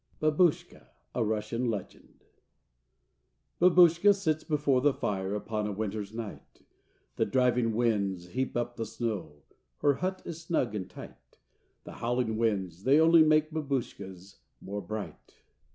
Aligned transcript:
BABUSHKA 0.19 0.87
(A 1.13 1.23
Russian 1.23 1.69
Legend) 1.69 2.23
Babushka 3.61 4.15
sits 4.15 4.43
before 4.43 4.81
the 4.81 4.95
fire 4.95 5.35
Upon 5.35 5.67
a 5.67 5.71
winter's 5.71 6.11
night; 6.11 6.63
The 7.17 7.25
driving 7.27 7.75
winds 7.75 8.29
heap 8.29 8.57
up 8.57 8.77
the 8.77 8.85
snow, 8.87 9.43
Her 9.81 9.93
hut 9.93 10.23
is 10.25 10.41
snug 10.41 10.73
and 10.73 10.89
tight; 10.89 11.37
The 11.83 11.91
howling 12.01 12.35
winds, 12.37 12.83
they 12.83 12.99
only 12.99 13.21
make 13.21 13.51
Babushka's 13.51 14.39
more 14.59 14.81
bright! 14.81 15.43